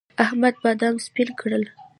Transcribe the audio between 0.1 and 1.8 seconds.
احمد بادام سپين کړل.